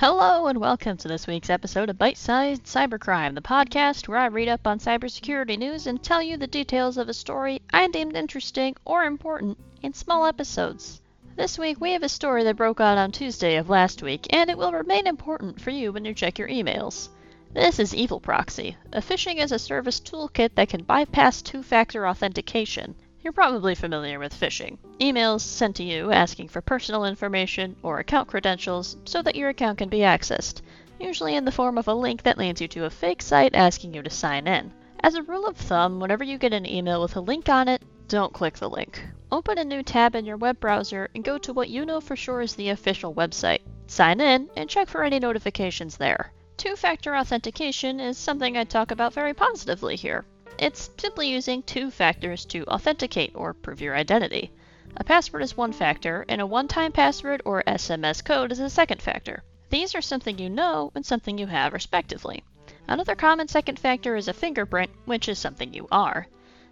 [0.00, 4.26] Hello and welcome to this week's episode of Bite Sized Cybercrime, the podcast where I
[4.26, 8.14] read up on cybersecurity news and tell you the details of a story I deemed
[8.14, 11.00] interesting or important in small episodes.
[11.34, 14.48] This week we have a story that broke out on Tuesday of last week, and
[14.48, 17.08] it will remain important for you when you check your emails.
[17.52, 22.06] This is Evil Proxy, a phishing as a service toolkit that can bypass two factor
[22.06, 22.94] authentication
[23.28, 24.78] you're probably familiar with phishing.
[25.00, 29.76] Emails sent to you asking for personal information or account credentials so that your account
[29.76, 30.62] can be accessed,
[30.98, 33.92] usually in the form of a link that lands you to a fake site asking
[33.92, 34.72] you to sign in.
[35.00, 37.82] As a rule of thumb, whenever you get an email with a link on it,
[38.08, 39.06] don't click the link.
[39.30, 42.16] Open a new tab in your web browser and go to what you know for
[42.16, 43.60] sure is the official website.
[43.88, 46.32] Sign in and check for any notifications there.
[46.56, 50.24] Two factor authentication is something I talk about very positively here.
[50.58, 54.50] It's simply using two factors to authenticate or prove your identity.
[54.96, 58.68] A password is one factor, and a one time password or SMS code is a
[58.68, 59.44] second factor.
[59.70, 62.42] These are something you know and something you have, respectively.
[62.88, 66.26] Another common second factor is a fingerprint, which is something you are.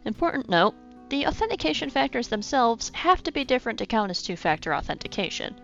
[0.04, 0.74] Important note
[1.08, 5.54] the authentication factors themselves have to be different to count as two factor authentication.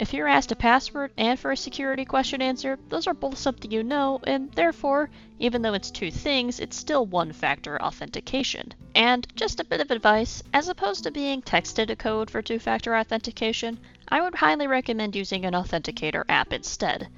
[0.00, 3.70] If you're asked a password and for a security question answer, those are both something
[3.70, 8.72] you know, and therefore, even though it's two things, it's still one factor authentication.
[8.94, 12.58] And just a bit of advice as opposed to being texted a code for two
[12.58, 13.78] factor authentication,
[14.08, 17.08] I would highly recommend using an authenticator app instead.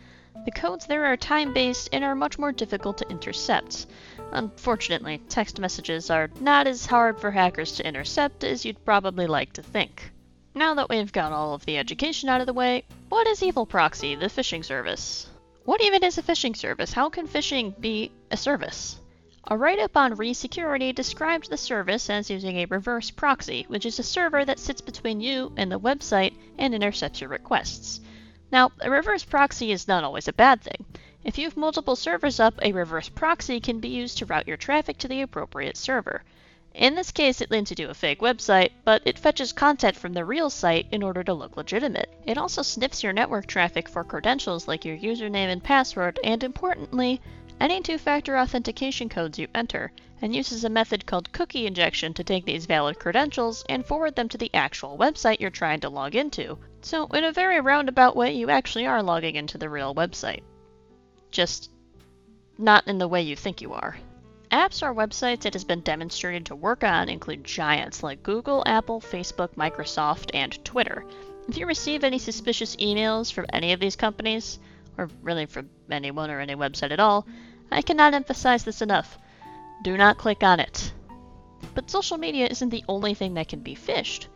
[0.45, 3.87] The codes there are time based and are much more difficult to intercept.
[4.33, 9.53] Unfortunately, text messages are not as hard for hackers to intercept as you'd probably like
[9.53, 10.12] to think.
[10.55, 13.65] Now that we've got all of the education out of the way, what is Evil
[13.65, 15.27] Proxy, the phishing service?
[15.65, 16.93] What even is a phishing service?
[16.93, 19.01] How can phishing be a service?
[19.49, 23.99] A write up on ReSecurity described the service as using a reverse proxy, which is
[23.99, 28.03] a server that sits between you and the website and intercepts your requests.
[28.53, 30.85] Now, a reverse proxy is not always a bad thing.
[31.25, 34.59] If you have multiple servers up, a reverse proxy can be used to route your
[34.59, 36.23] traffic to the appropriate server.
[36.75, 40.15] In this case, it links you to a fake website, but it fetches content from
[40.15, 42.09] the real site in order to look legitimate.
[42.25, 47.21] It also sniffs your network traffic for credentials like your username and password, and importantly,
[47.61, 52.25] any two factor authentication codes you enter, and uses a method called cookie injection to
[52.25, 56.15] take these valid credentials and forward them to the actual website you're trying to log
[56.15, 56.57] into.
[56.81, 60.43] So, in a very roundabout way, you actually are logging into the real website.
[61.31, 61.71] Just
[62.57, 63.97] not in the way you think you are.
[64.53, 69.01] Apps or websites it has been demonstrated to work on include giants like Google, Apple,
[69.01, 71.07] Facebook, Microsoft, and Twitter.
[71.49, 74.59] If you receive any suspicious emails from any of these companies,
[74.99, 77.27] or really from anyone or any website at all,
[77.71, 79.17] I cannot emphasize this enough.
[79.83, 80.93] Do not click on it.
[81.75, 84.27] But social media isn't the only thing that can be phished.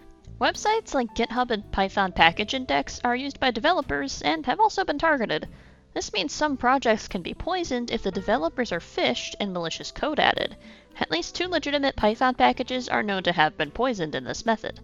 [0.40, 4.98] Websites like GitHub and Python Package Index are used by developers and have also been
[4.98, 5.46] targeted.
[5.96, 10.20] This means some projects can be poisoned if the developers are phished and malicious code
[10.20, 10.54] added.
[11.00, 14.80] At least two legitimate Python packages are known to have been poisoned in this method.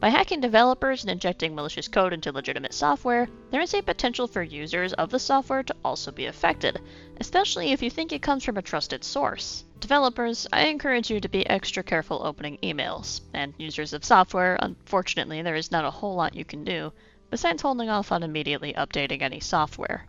[0.00, 4.42] By hacking developers and injecting malicious code into legitimate software, there is a potential for
[4.42, 6.80] users of the software to also be affected,
[7.20, 9.66] especially if you think it comes from a trusted source.
[9.80, 15.42] Developers, I encourage you to be extra careful opening emails, and users of software, unfortunately,
[15.42, 16.90] there is not a whole lot you can do,
[17.28, 20.06] besides holding off on immediately updating any software.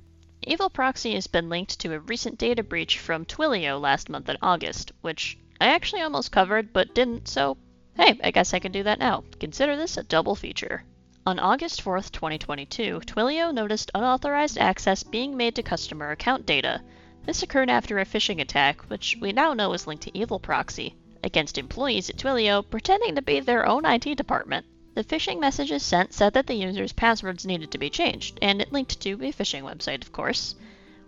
[0.47, 4.38] Evil Proxy has been linked to a recent data breach from Twilio last month in
[4.44, 7.57] August, which I actually almost covered but didn't, so
[7.95, 9.23] hey, I guess I can do that now.
[9.39, 10.83] Consider this a double feature.
[11.25, 16.83] On August 4th, 2022, Twilio noticed unauthorized access being made to customer account data.
[17.25, 20.95] This occurred after a phishing attack, which we now know is linked to Evil Proxy,
[21.23, 24.67] against employees at Twilio pretending to be their own IT department.
[24.95, 28.72] The phishing messages sent said that the user's passwords needed to be changed, and it
[28.72, 30.56] linked to a phishing website, of course.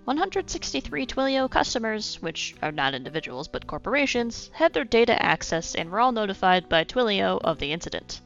[0.03, 6.01] 163 Twilio customers, which are not individuals but corporations, had their data accessed and were
[6.01, 8.19] all notified by Twilio of the incident.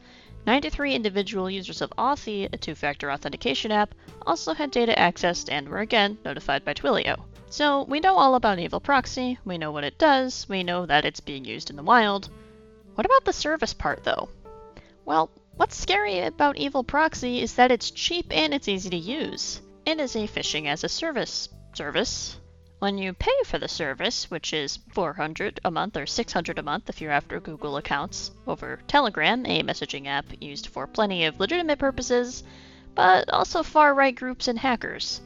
[0.48, 3.94] 93 individual users of Authy, a two factor authentication app,
[4.26, 7.26] also had data accessed and were again notified by Twilio.
[7.52, 11.06] So we know all about Evil Proxy, we know what it does, we know that
[11.06, 12.30] it's being used in the wild.
[12.96, 14.30] What about the service part though?
[15.06, 15.30] Well,
[15.62, 19.62] What's scary about Evil Proxy is that it's cheap and it's easy to use.
[19.86, 22.40] It is a phishing as a service service.
[22.80, 26.90] When you pay for the service, which is 400 a month or 600 a month
[26.90, 31.78] if you're after Google accounts, over Telegram, a messaging app used for plenty of legitimate
[31.78, 32.44] purposes,
[32.96, 35.22] but also far right groups and hackers.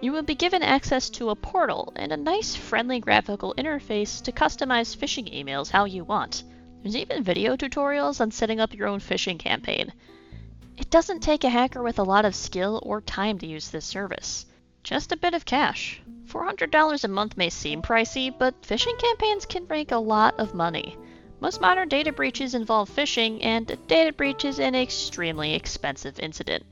[0.00, 4.32] You will be given access to a portal and a nice friendly graphical interface to
[4.32, 6.44] customize phishing emails how you want.
[6.82, 9.92] There's even video tutorials on setting up your own phishing campaign.
[10.78, 13.84] It doesn't take a hacker with a lot of skill or time to use this
[13.84, 14.46] service.
[14.82, 16.00] Just a bit of cash.
[16.26, 20.96] $400 a month may seem pricey, but phishing campaigns can make a lot of money.
[21.38, 26.64] Most modern data breaches involve phishing, and a data breach is an extremely expensive incident.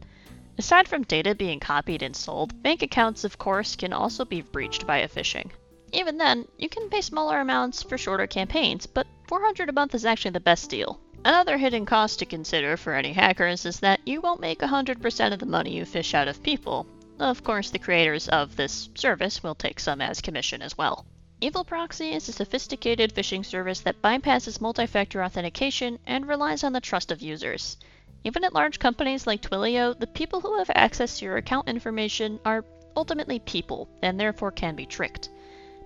[0.57, 4.85] Aside from data being copied and sold, bank accounts, of course, can also be breached
[4.85, 5.51] via phishing.
[5.93, 10.07] Even then, you can pay smaller amounts for shorter campaigns, but 400 a month is
[10.07, 10.99] actually the best deal.
[11.23, 15.39] Another hidden cost to consider for any hackers is that you won't make 100% of
[15.39, 16.87] the money you fish out of people.
[17.19, 21.05] Of course, the creators of this service will take some as commission as well.
[21.43, 26.73] Evil Proxy is a sophisticated phishing service that bypasses multi factor authentication and relies on
[26.73, 27.77] the trust of users.
[28.25, 32.41] Even at large companies like Twilio, the people who have access to your account information
[32.47, 32.65] are
[32.97, 35.29] ultimately people and therefore can be tricked.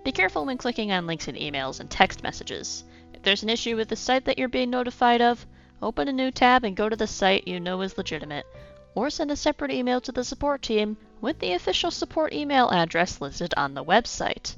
[0.04, 2.84] Be careful when clicking on links in emails and text messages.
[3.22, 5.46] If there's an issue with the site that you're being notified of,
[5.80, 8.44] open a new tab and go to the site you know is legitimate,
[8.96, 13.20] or send a separate email to the support team with the official support email address
[13.20, 14.56] listed on the website.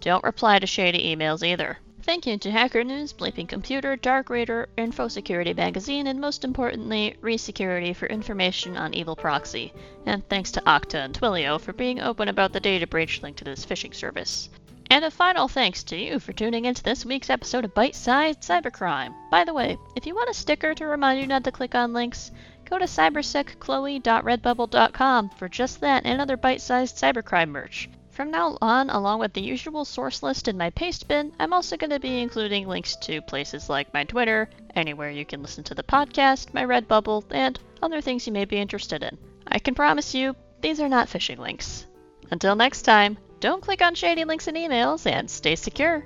[0.00, 1.78] Don't reply to shady emails either.
[2.02, 7.16] Thank you to Hacker News, Bleeping Computer, Dark Reading, Info Security Magazine, and most importantly,
[7.22, 9.72] ReSecurity for information on Evil Proxy.
[10.04, 13.44] And thanks to Okta and Twilio for being open about the data breach linked to
[13.44, 14.50] this phishing service.
[14.94, 18.42] And a final thanks to you for tuning into this week's episode of Bite Sized
[18.42, 19.12] Cybercrime.
[19.28, 21.92] By the way, if you want a sticker to remind you not to click on
[21.92, 22.30] links,
[22.64, 27.90] go to cybersecchloe.redbubble.com for just that and other bite sized cybercrime merch.
[28.10, 31.76] From now on, along with the usual source list in my paste bin, I'm also
[31.76, 35.74] going to be including links to places like my Twitter, anywhere you can listen to
[35.74, 39.18] the podcast, my Redbubble, and other things you may be interested in.
[39.48, 41.84] I can promise you, these are not phishing links.
[42.30, 46.02] Until next time, don't click on shady links and emails and stay secure.